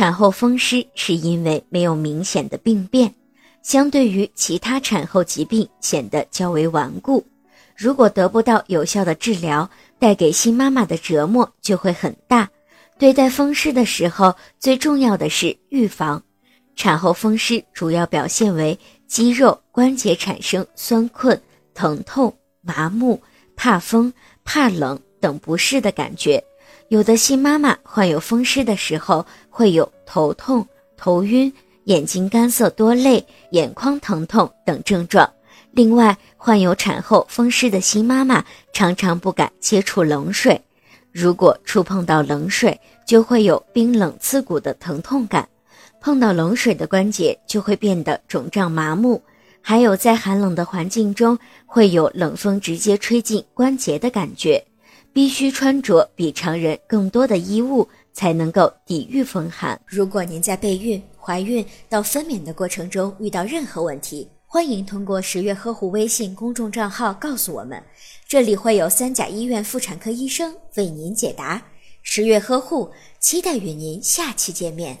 [0.00, 3.14] 产后风湿是因为没有明显的病变，
[3.60, 7.22] 相对于其他产后疾病显得较为顽固。
[7.76, 9.68] 如果得不到有效的治疗，
[9.98, 12.48] 带给新妈妈的折磨就会很大。
[12.98, 16.22] 对待风湿的时候，最重要的是预防。
[16.74, 21.38] 产后风湿主要表现为肌肉、关节产生酸困、
[21.74, 23.20] 疼痛、麻木、
[23.54, 24.10] 怕风、
[24.44, 26.42] 怕冷等不适的感觉。
[26.90, 31.52] 有的新妈妈患有风湿的时候，会有头痛、头晕、
[31.84, 35.32] 眼睛干涩多泪、眼眶疼痛等症状。
[35.70, 40.60] 另外，患有产后风湿的新妈妈常常不敢接触冷水。
[41.12, 42.76] 如果触碰到冷水，
[43.06, 45.44] 就会有冰冷刺骨的疼痛感；
[46.00, 49.22] 碰到冷水的关节就会变得肿胀麻木，
[49.62, 54.60] 还有在寒冷的环境中会有冷风直接吹进关节的感觉。
[55.12, 59.80] 必须穿着比常人更多的衣物，才能够抵御风寒。
[59.86, 67.82] 如果您在备孕、怀孕到分娩的过程中遇到任何问题，欢迎通过十月呵护微信公众账号告诉我们，
[68.26, 71.62] 这里会有三甲医院妇产科医生为您解答。
[72.02, 74.98] 十月呵护，期待与您下期见面。